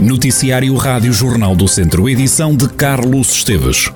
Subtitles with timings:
[0.00, 3.90] Noticiário Rádio Jornal do Centro, edição de Carlos Esteves.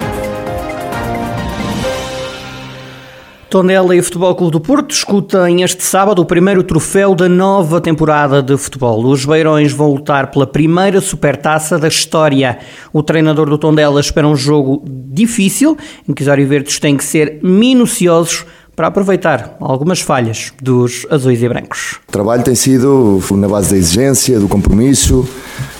[3.48, 8.43] Tondela e Futebol Clube do Porto discutem este sábado o primeiro troféu da nova temporada
[8.43, 9.05] de futebol.
[9.07, 12.59] Os Beirões vão lutar pela primeira supertaça da história.
[12.93, 15.79] O treinador do Tondela espera um jogo difícil,
[16.09, 18.45] em que os Verdes têm que ser minuciosos
[18.75, 22.00] para aproveitar algumas falhas dos azuis e brancos.
[22.09, 25.28] O trabalho tem sido na base da exigência, do compromisso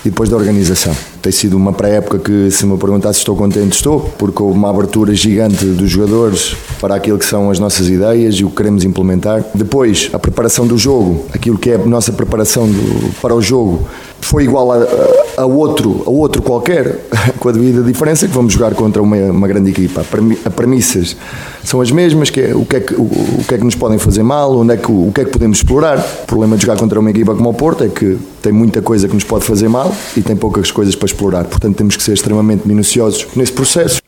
[0.05, 0.93] e depois da organização.
[1.21, 4.69] Tem sido uma pré-época que, se me perguntar se estou contente, estou, porque houve uma
[4.69, 8.83] abertura gigante dos jogadores para aquilo que são as nossas ideias e o que queremos
[8.83, 9.43] implementar.
[9.55, 13.87] Depois, a preparação do jogo, aquilo que é a nossa preparação do, para o jogo,
[14.23, 14.85] foi igual a,
[15.37, 16.99] a, outro, a outro qualquer,
[17.39, 20.05] com a devida diferença que vamos jogar contra uma, uma grande equipa.
[20.45, 21.15] A premissas
[21.63, 23.75] são as mesmas, que é o que é que, o, o, que é que nos
[23.75, 25.99] podem fazer mal, onde é que, o, o que é que podemos explorar.
[26.23, 29.07] O problema de jogar contra uma equipa como o Porto é que tem muita coisa
[29.07, 31.43] que nos pode fazer mal e tem poucas coisas para explorar.
[31.45, 34.01] Portanto, temos que ser extremamente minuciosos nesse processo.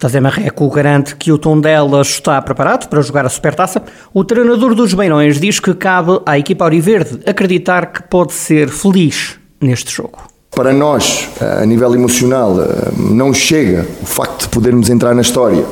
[0.00, 3.82] José Marreco garante que o Tondela está preparado para jogar a Supertaça.
[4.14, 9.37] O treinador dos Beirões diz que cabe à equipa Auriverde acreditar que pode ser feliz
[9.60, 10.18] neste jogo.
[10.50, 15.64] Para nós, a nível emocional, eh, não chega o facto de podermos entrar na história.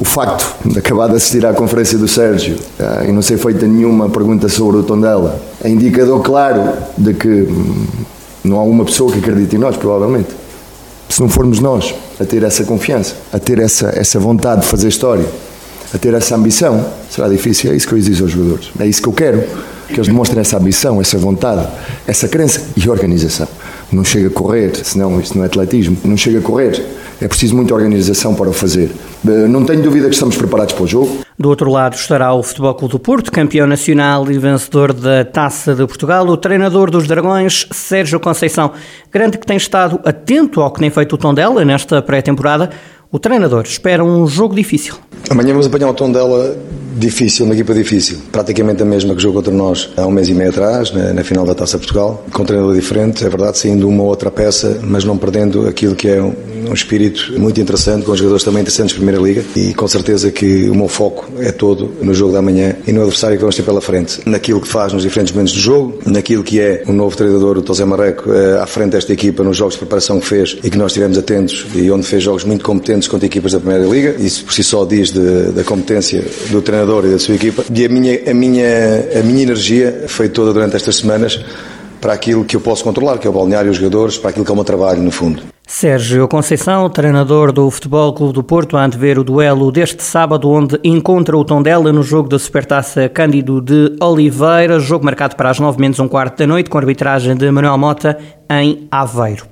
[0.00, 3.66] O facto de acabar de assistir à conferência do Sérgio eh, e não ser feita
[3.66, 7.86] nenhuma pergunta sobre o Tondela é indicador claro de que hum,
[8.44, 10.28] não há uma pessoa que acredite em nós, provavelmente.
[11.08, 14.88] Se não formos nós a ter essa confiança, a ter essa, essa vontade de fazer
[14.88, 15.24] história,
[15.94, 17.72] a ter essa ambição, será difícil.
[17.72, 18.70] É isso que eu exijo aos jogadores.
[18.78, 19.42] É isso que eu quero
[19.88, 21.66] que eles demonstrem essa ambição, essa vontade,
[22.06, 23.48] essa crença e organização.
[23.90, 26.84] Não chega a correr, senão isto não é atletismo, não chega a correr.
[27.20, 28.90] É preciso muita organização para o fazer.
[29.26, 31.18] Eh, não tenho dúvida que estamos preparados para o jogo.
[31.36, 35.74] Do outro lado estará o Futebol Clube do Porto, campeão nacional e vencedor da Taça
[35.74, 36.26] de Portugal.
[36.28, 38.72] O treinador dos Dragões, Sérgio Conceição,
[39.12, 42.70] garante que tem estado atento ao que tem feito o Tondela nesta pré-temporada.
[43.10, 44.94] O treinador espera um jogo difícil.
[45.30, 46.54] Amanhã vamos apanhar o Tondela
[46.98, 50.34] difícil, uma equipa difícil, praticamente a mesma que jogou contra nós há um mês e
[50.34, 53.88] meio atrás, na, na final da Taça Portugal, com um treinador diferente, é verdade, saindo
[53.88, 56.34] uma outra peça, mas não perdendo aquilo que é um,
[56.68, 60.68] um espírito muito interessante, com jogadores também interessantes de Primeira Liga e com certeza que
[60.68, 63.62] o meu foco é todo no jogo da manhã e no adversário que vamos ter
[63.62, 67.16] pela frente, naquilo que faz nos diferentes momentos do jogo, naquilo que é o novo
[67.16, 70.58] treinador, o Tosé Marreco, eh, à frente desta equipa nos jogos de preparação que fez
[70.64, 73.84] e que nós estivemos atentos e onde fez jogos muito competentes contra equipas da Primeira
[73.86, 77.64] Liga, isso por si só diz de, da competência do treinador e da sua equipa.
[77.72, 81.38] E a minha, a minha, a minha energia foi toda durante estas semanas
[82.00, 84.44] para aquilo que eu posso controlar, que é o balneário e os jogadores, para aquilo
[84.44, 85.42] que é o meu trabalho, no fundo.
[85.66, 90.80] Sérgio Conceição, treinador do Futebol Clube do Porto, a antever o duelo deste sábado, onde
[90.82, 95.78] encontra o Tondela no jogo da Supertaça Cândido de Oliveira, jogo marcado para as nove
[95.78, 98.16] menos um quarto da noite, com arbitragem de Manuel Mota
[98.48, 99.44] em Aveiro.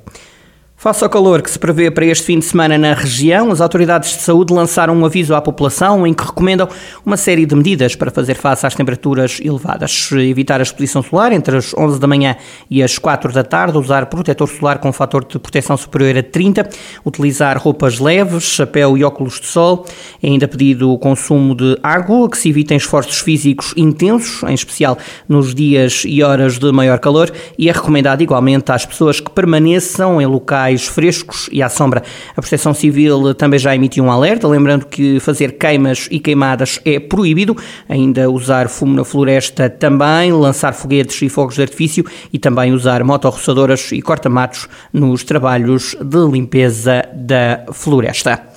[0.87, 4.11] Face ao calor que se prevê para este fim de semana na região, as autoridades
[4.11, 6.69] de saúde lançaram um aviso à população em que recomendam
[7.05, 10.09] uma série de medidas para fazer face às temperaturas elevadas.
[10.13, 12.37] Evitar a exposição solar entre as 11 da manhã
[12.71, 16.69] e as 4 da tarde, usar protetor solar com fator de proteção superior a 30,
[17.05, 19.85] utilizar roupas leves, chapéu e óculos de sol.
[20.23, 24.97] É ainda pedido o consumo de água, que se evitem esforços físicos intensos, em especial
[25.29, 30.23] nos dias e horas de maior calor, e é recomendado igualmente às pessoas que permaneçam
[30.23, 32.03] em locais locais frescos e à sombra.
[32.31, 37.01] A Proteção Civil também já emitiu um alerta, lembrando que fazer queimas e queimadas é
[37.01, 37.57] proibido,
[37.89, 43.03] ainda usar fumo na floresta também, lançar foguetes e fogos de artifício e também usar
[43.03, 48.56] motorroçadoras e corta-matos nos trabalhos de limpeza da floresta.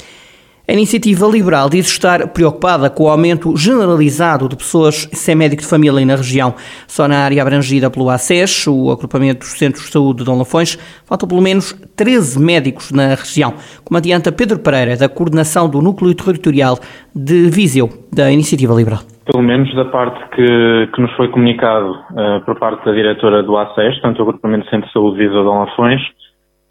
[0.69, 5.67] A iniciativa liberal diz estar preocupada com o aumento generalizado de pessoas sem médico de
[5.67, 6.53] família na região.
[6.85, 10.75] Só na área abrangida pelo ACES, o agrupamento dos Centros de Saúde de Dom Lafões,
[11.07, 16.13] faltam pelo menos 13 médicos na região, como adianta Pedro Pereira, da coordenação do Núcleo
[16.13, 16.77] Territorial
[17.15, 18.99] de Viseu, da Iniciativa Liberal.
[19.25, 23.57] Pelo menos da parte que, que nos foi comunicado uh, por parte da diretora do
[23.57, 26.01] ACES, tanto o agrupamento Centro de Saúde de Viseu de Dom Lafões,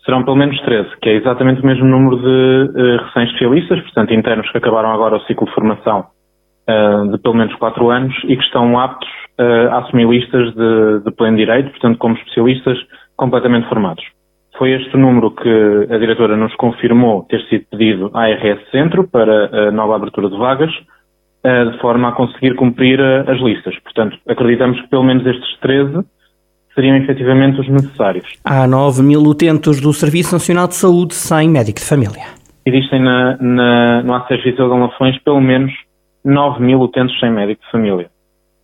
[0.09, 4.51] serão pelo menos 13, que é exatamente o mesmo número de uh, recém-especialistas, portanto internos
[4.51, 6.07] que acabaram agora o ciclo de formação
[6.67, 9.07] uh, de pelo menos 4 anos e que estão aptos
[9.39, 12.79] uh, a assumir listas de, de pleno direito, portanto como especialistas
[13.17, 14.03] completamente formados.
[14.57, 19.69] Foi este número que a diretora nos confirmou ter sido pedido à RS Centro para
[19.69, 20.73] a nova abertura de vagas,
[21.45, 23.79] de forma a conseguir cumprir as listas.
[23.85, 26.05] Portanto, acreditamos que pelo menos estes 13
[26.79, 28.29] seriam efetivamente os necessários.
[28.45, 32.23] Há 9 mil utentes do Serviço Nacional de Saúde sem médico de família.
[32.65, 35.73] Existem na, na, no ACS Viseu de Lafões pelo menos
[36.25, 38.07] 9 mil utentes sem médico de família.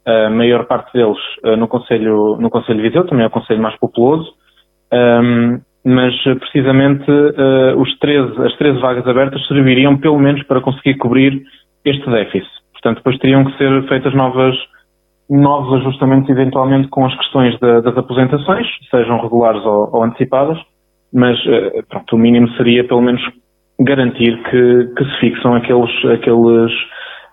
[0.07, 3.61] A maior parte deles uh, no Conselho, no Conselho de Viseu, também é o Conselho
[3.61, 4.33] mais populoso,
[4.93, 10.95] Um, mas precisamente uh, os 13, as 13 vagas abertas serviriam pelo menos para conseguir
[10.95, 11.43] cobrir
[11.85, 12.49] este déficit.
[12.73, 14.55] Portanto, depois teriam que ser feitas novas,
[15.29, 20.59] novos ajustamentos eventualmente com as questões das aposentações, sejam regulares ou, ou antecipadas,
[21.13, 23.23] mas uh, pronto, o mínimo seria pelo menos
[23.81, 26.73] garantir que, que se fixam aqueles, aqueles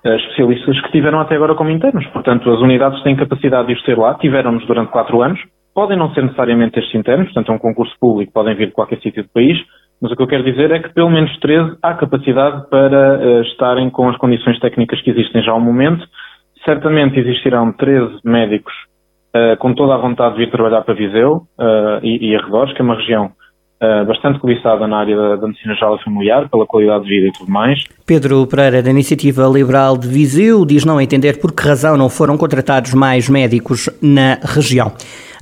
[0.06, 2.06] uh, especialistas que tiveram até agora como internos.
[2.08, 5.40] Portanto, as unidades têm capacidade de os ter lá, tiveram-nos durante quatro anos,
[5.74, 9.00] podem não ser necessariamente estes internos, portanto é um concurso público, podem vir de qualquer
[9.00, 9.58] sítio do país,
[10.02, 13.42] mas o que eu quero dizer é que pelo menos 13 há capacidade para uh,
[13.44, 16.06] estarem com as condições técnicas que existem já ao momento.
[16.66, 18.74] Certamente existirão 13 médicos
[19.36, 22.82] uh, com toda a vontade de vir trabalhar para Viseu uh, e, e arredores, que
[22.82, 23.32] é uma região
[23.84, 27.28] Uh, bastante cobiçada na área da, da medicina geral e familiar, pela qualidade de vida
[27.30, 27.84] e tudo mais.
[28.06, 32.38] Pedro Pereira, da Iniciativa Liberal de Viseu, diz não entender por que razão não foram
[32.38, 34.92] contratados mais médicos na região.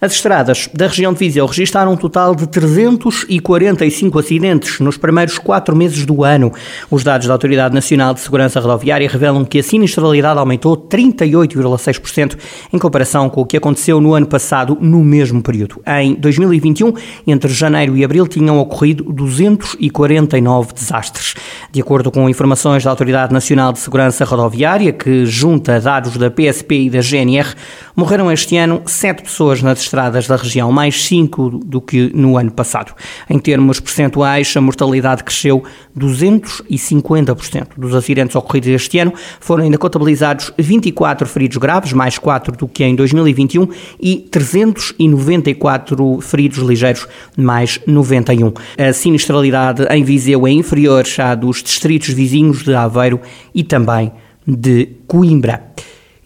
[0.02, 5.76] As estradas da região de Viseu registaram um total de 345 acidentes nos primeiros quatro
[5.76, 6.54] meses do ano.
[6.90, 12.38] Os dados da Autoridade Nacional de Segurança Rodoviária revelam que a sinistralidade aumentou 38,6%
[12.72, 15.82] em comparação com o que aconteceu no ano passado, no mesmo período.
[15.86, 16.94] Em 2021,
[17.28, 21.36] entre janeiro e abril, tinham ocorrido 249 desastres.
[21.74, 26.84] De acordo com informações da Autoridade Nacional de Segurança Rodoviária, que junta dados da PSP
[26.84, 27.54] e da GNR,
[27.94, 32.52] morreram este ano sete pessoas nas estradas da região, mais 5 do que no ano
[32.52, 32.94] passado.
[33.30, 35.64] Em termos percentuais, a mortalidade cresceu
[35.98, 37.70] 250%.
[37.78, 42.84] Dos acidentes ocorridos este ano, foram ainda contabilizados 24 feridos graves, mais 4 do que
[42.84, 43.68] em 2021,
[44.00, 48.54] e 394 feridos ligeiros, mais 91.
[48.78, 53.20] A sinistralidade em Viseu é inferior à dos distritos vizinhos de Aveiro
[53.54, 54.12] e também
[54.48, 55.70] de Coimbra.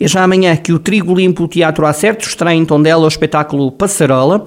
[0.04, 4.46] É já amanhã que o Trigo Limpo Teatro Acertos estreia em Tondela o espetáculo Passarola.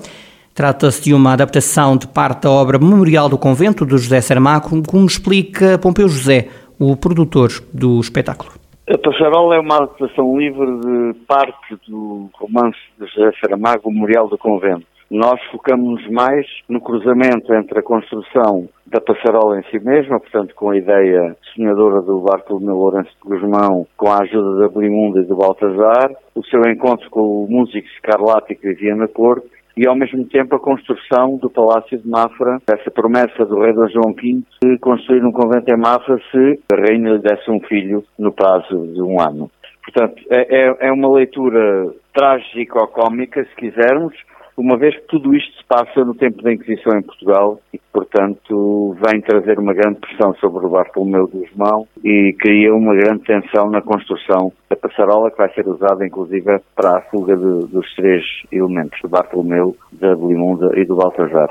[0.55, 5.07] Trata-se de uma adaptação de parte da obra Memorial do Convento de José Saramago, como
[5.07, 6.49] explica Pompeu José,
[6.79, 8.53] o produtor do espetáculo.
[8.87, 14.37] A Passarola é uma adaptação livre de parte do romance de José Saramago, Memorial do
[14.37, 14.85] Convento.
[15.11, 20.71] Nós focamos mais no cruzamento entre a construção da passarola em si mesma, portanto com
[20.71, 25.37] a ideia sonhadora do Bartolomeu Lourenço de Guzmão, com a ajuda da Blimunda e do
[25.37, 30.25] Baltazar, o seu encontro com o músico Scarlatti que vivia na corte, e ao mesmo
[30.25, 34.79] tempo a construção do Palácio de Mafra, essa promessa do rei Dom João V de
[34.79, 39.03] construir um convento em Mafra se a rainha lhe desse um filho no prazo de
[39.03, 39.51] um ano.
[39.85, 44.15] Portanto, é, é, é uma leitura trágico-cómica, se quisermos,
[44.57, 48.97] uma vez que tudo isto se passa no tempo da Inquisição em Portugal e portanto,
[49.07, 53.71] vem trazer uma grande pressão sobre o Bartolomeu de Guzmão e cria uma grande tensão
[53.71, 58.23] na construção da passarola que vai ser usada, inclusive, para a fuga de, dos três
[58.53, 61.49] elementos, do Bartolomeu, da Belimunda e do Baltazar.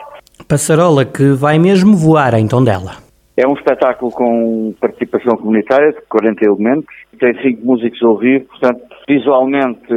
[0.47, 3.05] Passarola que vai mesmo voar em Tondela.
[3.37, 8.94] É um espetáculo com participação comunitária de 40 elementos, tem cinco músicos ao vivo, portanto,
[9.07, 9.93] visualmente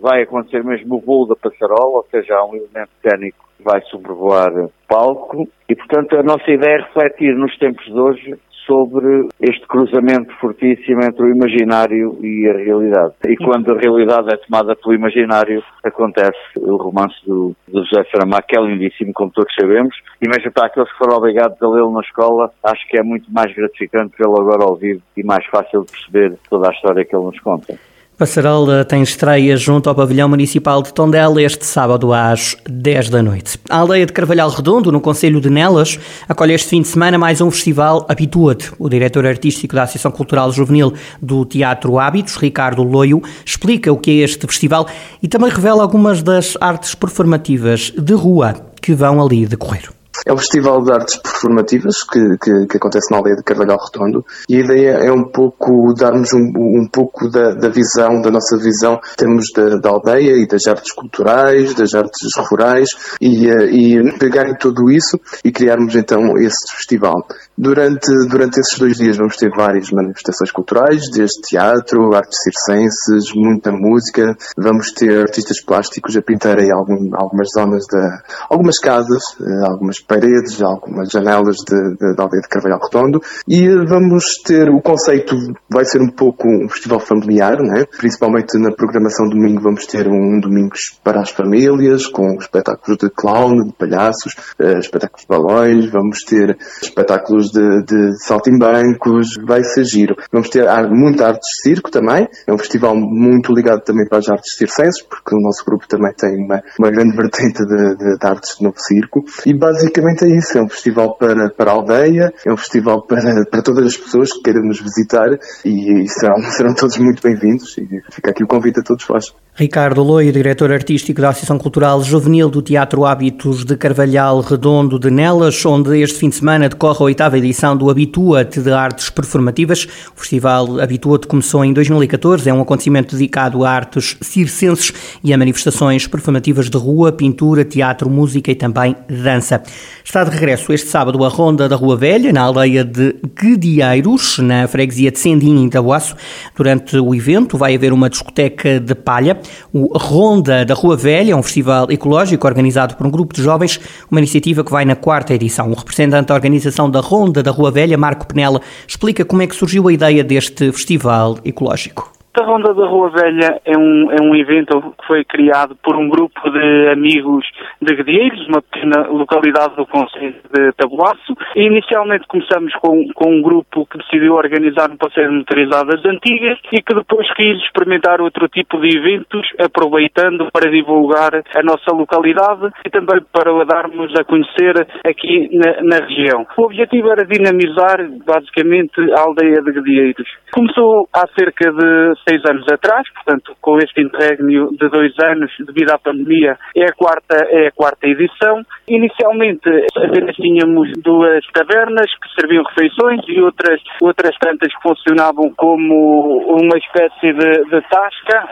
[0.00, 3.80] vai acontecer mesmo o voo da passarola, ou seja, há um elemento técnico que vai
[3.82, 9.28] sobrevoar o palco, e portanto a nossa ideia é refletir nos tempos de hoje sobre
[9.40, 13.14] este cruzamento fortíssimo entre o imaginário e a realidade.
[13.26, 18.46] E quando a realidade é tomada pelo imaginário, acontece o romance do, do José Saramago,
[18.46, 21.92] que é lindíssimo, como todos sabemos, e mesmo para aqueles que foram obrigados a lê-lo
[21.92, 25.84] na escola, acho que é muito mais gratificante vê-lo agora ao vivo e mais fácil
[25.84, 27.91] de perceber toda a história que ele nos conta.
[28.18, 33.58] Passarola tem estreia junto ao Pavilhão Municipal de Tondela este sábado às 10 da noite.
[33.68, 37.40] A aldeia de Carvalhal Redondo, no Conselho de Nelas, acolhe este fim de semana mais
[37.40, 38.70] um festival Habitua-te.
[38.78, 44.10] O diretor artístico da Associação Cultural Juvenil do Teatro Hábitos, Ricardo Loio, explica o que
[44.10, 44.86] é este festival
[45.22, 49.88] e também revela algumas das artes performativas de rua que vão ali decorrer.
[50.26, 54.24] É um festival de artes performativas que, que, que, acontece na aldeia de Carvalhal Redondo
[54.48, 58.56] e a ideia é um pouco darmos um, um pouco da, da, visão, da nossa
[58.58, 62.88] visão, temos da, da, aldeia e das artes culturais, das artes rurais
[63.20, 67.26] e, eh, e pegar em tudo isso e criarmos então esse festival.
[67.56, 73.70] Durante, durante esses dois dias vamos ter várias manifestações culturais, desde teatro, artes circenses, muita
[73.72, 78.00] música, vamos ter artistas plásticos a pintarem algum, algumas zonas, de,
[78.48, 83.22] algumas casas, eh, algumas paredes, algumas janelas Nelas da aldeia de Carvalhal Redondo.
[83.48, 85.36] E vamos ter, o conceito
[85.68, 87.84] vai ser um pouco um festival familiar, né?
[87.98, 93.64] principalmente na programação domingo vamos ter um domingos para as famílias, com espetáculos de clown,
[93.66, 100.16] de palhaços, uh, espetáculos de balões, vamos ter espetáculos de, de saltimbancos, vai ser giro.
[100.30, 104.28] Vamos ter muita arte de circo também, é um festival muito ligado também para as
[104.28, 108.26] artes circenses, porque o nosso grupo também tem uma, uma grande vertente de, de, de
[108.26, 109.24] artes de novo circo.
[109.46, 113.44] E basicamente é isso, é um festival para, para a aldeia, é um festival para,
[113.50, 115.28] para todas as pessoas que queiram nos visitar
[115.64, 119.34] e, e serão, serão todos muito bem-vindos e fica aqui o convite a todos vós.
[119.54, 125.10] Ricardo Loio, diretor artístico da Associação Cultural Juvenil do Teatro Hábitos de Carvalhal Redondo de
[125.10, 129.86] Nelas, onde este fim de semana decorre a oitava edição do Habitua-te de Artes Performativas.
[130.16, 134.90] O festival Habitua-te começou em 2014, é um acontecimento dedicado a artes circenses
[135.22, 139.62] e a manifestações performativas de rua, pintura, teatro, música e também dança.
[140.02, 144.66] Está de regresso este sábado a Ronda da Rua Velha, na aldeia de Guedieiros, na
[144.66, 146.16] freguesia de Sendim, em Tabuaço.
[146.56, 149.41] Durante o evento vai haver uma discoteca de palha.
[149.72, 153.80] O Ronda da Rua Velha um festival ecológico organizado por um grupo de jovens,
[154.10, 155.70] uma iniciativa que vai na quarta edição.
[155.70, 159.56] O representante da organização da Ronda da Rua Velha, Marco Penela, explica como é que
[159.56, 162.21] surgiu a ideia deste festival ecológico.
[162.34, 166.08] A Ronda da Rua Velha é um, é um evento que foi criado por um
[166.08, 167.44] grupo de amigos
[167.78, 171.36] de Guedieiros, uma pequena localidade do Conselho de Tabuaço.
[171.54, 176.58] E inicialmente começamos com, com um grupo que decidiu organizar um passeio de motorizadas antigas
[176.72, 182.72] e que depois quis experimentar outro tipo de eventos, aproveitando para divulgar a nossa localidade
[182.82, 186.46] e também para darmos a conhecer aqui na, na região.
[186.56, 190.28] O objetivo era dinamizar basicamente a aldeia de Guedieiros.
[190.54, 195.90] Começou há cerca de seis anos atrás, portanto, com este interregno de dois anos devido
[195.90, 198.62] à pandemia, é a quarta, é a quarta edição.
[198.88, 206.56] Inicialmente apenas tínhamos duas tavernas que serviam refeições e outras, outras tantas que funcionavam como
[206.60, 208.48] uma espécie de, de tasca,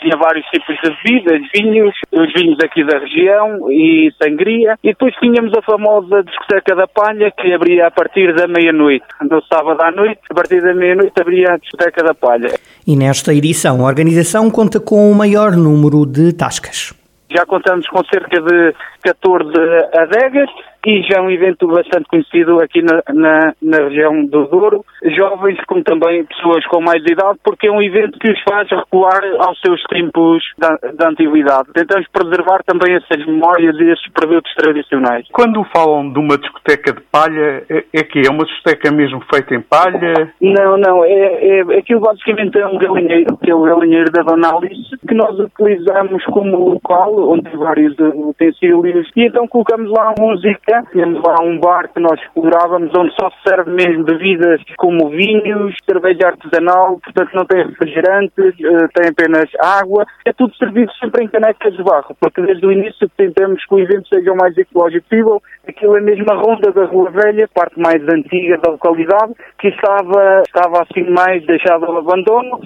[0.00, 5.14] tinha vários tipos de bebidas, vinhos, os vinhos aqui da região e sangria, e depois
[5.16, 9.06] tínhamos a famosa discoteca da palha que abria a partir da meia-noite.
[9.22, 12.50] No sábado à noite, a partir da meia-noite abria a discoteca da palha.
[12.86, 16.94] E Nesta edição, a organização conta com o maior número de tascas.
[17.28, 19.50] Já contamos com cerca de 14
[19.94, 20.50] adegas
[20.86, 24.84] e já é um evento bastante conhecido aqui na, na, na, região do Douro.
[25.16, 29.22] Jovens, como também pessoas com mais idade, porque é um evento que os faz recuar
[29.40, 31.68] aos seus tempos da, da antiguidade.
[31.74, 35.26] Tentamos preservar também essas memórias e esses produtos tradicionais.
[35.32, 39.54] Quando falam de uma discoteca de palha, é, é que é uma discoteca mesmo feita
[39.54, 40.32] em palha?
[40.40, 41.04] Não, não.
[41.04, 45.14] É, é, aquilo basicamente é um galinheiro, que é o galinheiro da Dona Alice, que
[45.14, 51.42] nós utilizamos como local, onde tem vários utensílios, e então colocamos lá música temos lá
[51.42, 56.98] um bar que nós explorávamos onde só se serve mesmo bebidas como vinhos, cerveja artesanal,
[57.02, 60.04] portanto não tem refrigerantes, eh, tem apenas água.
[60.24, 63.78] É tudo servido sempre em canecas de barro, porque desde o início tentamos que o
[63.78, 65.42] evento seja o mais ecológico possível.
[65.66, 70.42] Aquilo é mesmo a ronda da Rua Velha, parte mais antiga da localidade, que estava,
[70.46, 72.60] estava assim mais deixada ao abandono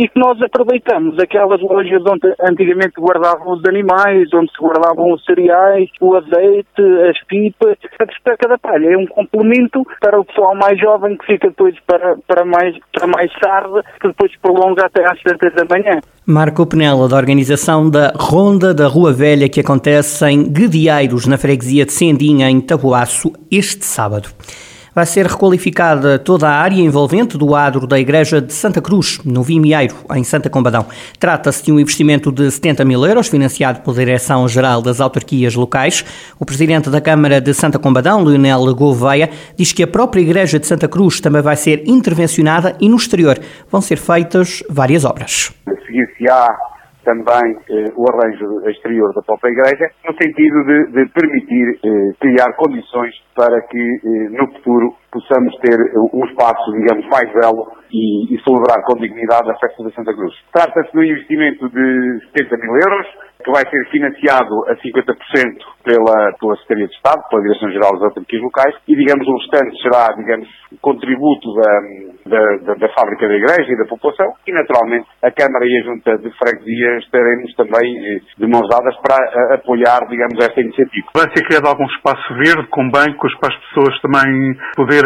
[0.00, 5.22] e que nós aproveitamos aquelas lojas onde antigamente guardavam os animais, onde se guardavam os
[5.26, 6.80] cereais, o azeite,
[7.10, 11.26] as pipas, a despeca da palha é um complemento para o pessoal mais jovem que
[11.26, 15.66] fica depois para, para, mais, para mais tarde, que depois prolonga até às tantas da
[15.66, 16.00] manhã.
[16.24, 21.84] Marco Penela, da organização da Ronda da Rua Velha, que acontece em Guedieiros, na freguesia
[21.84, 24.30] de Sendinha, em Tabuaço, este sábado
[24.94, 29.42] vai ser requalificada toda a área envolvente do adro da Igreja de Santa Cruz, no
[29.42, 30.86] Vimieiro, em Santa Combadão.
[31.18, 36.04] Trata-se de um investimento de 70 mil euros, financiado pela Direção-Geral das Autarquias Locais.
[36.38, 40.66] O presidente da Câmara de Santa Combadão, Leonel Gouveia, diz que a própria Igreja de
[40.66, 43.38] Santa Cruz também vai ser intervencionada e no exterior
[43.70, 45.52] vão ser feitas várias obras.
[47.04, 52.52] Também eh, o arranjo exterior da própria Igreja, no sentido de, de permitir eh, criar
[52.56, 55.76] condições para que eh, no futuro possamos ter
[56.12, 60.34] um espaço, digamos, mais belo e, e celebrar com dignidade a festa da Santa Cruz.
[60.52, 63.06] Trata-se de um investimento de 70 mil euros,
[63.44, 65.16] que vai ser financiado a 50%
[65.82, 70.12] pela, pela Secretaria de Estado, pela Direção-Geral das Autarquias Locais, e, digamos, o restante será,
[70.14, 70.48] digamos,
[70.82, 75.80] contributo da, da, da, fábrica da igreja e da população e, naturalmente, a Câmara e
[75.80, 80.60] a Junta de Freguesia estaremos também eh, de mãos dadas para a, apoiar, digamos, esta
[80.60, 81.08] iniciativa.
[81.14, 84.99] Vai ser criado algum espaço verde com bancos para as pessoas também poderem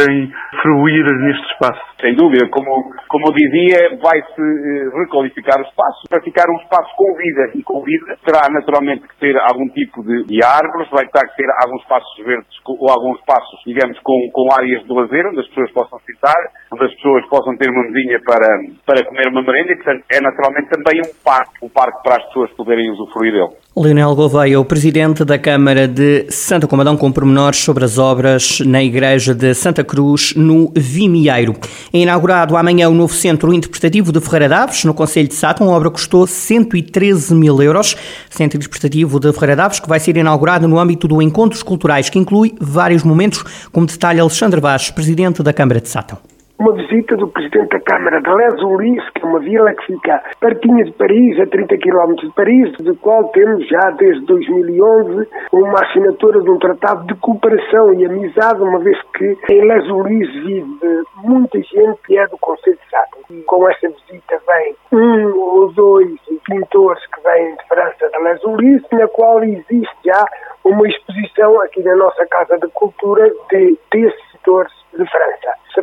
[0.62, 1.80] fruir neste espaço?
[2.00, 6.90] Sem dúvida, como, como eu dizia, vai-se eh, requalificar o espaço para ficar um espaço
[6.96, 11.06] com vida e com vida terá naturalmente que ter algum tipo de, de árvores, vai
[11.08, 15.26] ter que ter alguns espaços verdes ou alguns espaços, digamos, com, com áreas de lazer
[15.26, 16.40] onde as pessoas possam sentar,
[16.72, 18.48] onde as pessoas possam ter uma mesinha para,
[18.86, 22.26] para comer uma merenda e, portanto, é naturalmente também um parque, um parque para as
[22.28, 23.63] pessoas poderem usufruir dele.
[23.76, 28.80] Leonel Gouveia, o presidente da Câmara de Santa Comadão, com pormenores sobre as obras na
[28.80, 31.56] Igreja de Santa Cruz, no Vimieiro.
[31.92, 35.68] É inaugurado amanhã o novo Centro Interpretativo de Ferreira Daves, no Conselho de Sátão.
[35.68, 37.96] A obra custou 113 mil euros.
[38.30, 42.18] Centro Interpretativo de Ferreira Daves, que vai ser inaugurado no âmbito do Encontros Culturais, que
[42.18, 47.28] inclui vários momentos, como detalha Alexandre Vaz, presidente da Câmara de Sátão uma visita do
[47.28, 51.40] Presidente da Câmara de Les Ulis, que é uma vila que fica pertinho de Paris,
[51.40, 56.58] a 30 km de Paris, do qual temos já desde 2011 uma assinatura de um
[56.58, 62.16] tratado de cooperação e amizade, uma vez que em Les Ulis vive muita gente que
[62.16, 63.20] é do Conselho de Sátão.
[63.30, 68.44] E com esta visita vem um ou dois pintores que vêm de França de Les
[68.44, 70.25] Ulis, na qual existe já
[70.64, 75.33] uma exposição aqui na nossa Casa da Cultura de, desses pintores de França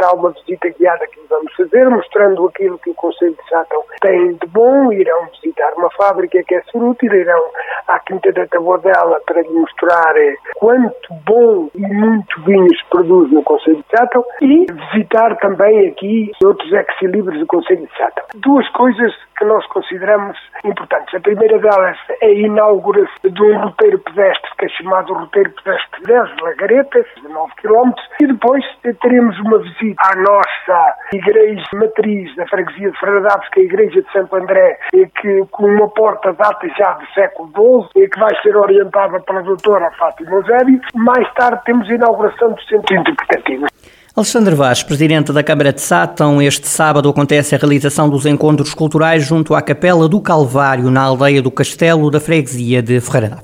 [0.01, 4.33] será uma visita guiada que vamos fazer, mostrando aquilo que o Conselho de Sátão tem
[4.33, 4.91] de bom.
[4.91, 7.41] Irão visitar uma fábrica que é frutífera, irão
[7.87, 13.31] à Quinta da Tabordela para lhe mostrar eh, quanto bom e muito vinho se produz
[13.31, 18.25] no Conselho de Sátão e visitar também aqui outros ex-libres do Conselho de Sátão.
[18.35, 21.13] Duas coisas que nós consideramos importantes.
[21.15, 26.03] A primeira delas é a inauguração de um roteiro pedestre que é chamado Roteiro Pedestre
[26.05, 28.63] 10 Lagaretas, de 9 km, e depois
[29.01, 34.01] teremos uma visita à nossa igreja matriz da freguesia de Fradaves, que é a igreja
[34.01, 37.49] de Santo André, e que com uma porta data já do século
[37.93, 40.81] XII, e que vai ser orientada pela doutora Fátima Eusébio.
[40.95, 43.67] Mais tarde temos a inauguração do Centro Interpretativo.
[44.13, 49.23] Alexandre Vaz, presidente da Câmara de Sátão, este sábado acontece a realização dos encontros culturais
[49.25, 53.37] junto à Capela do Calvário, na aldeia do Castelo da Freguesia de Ferreira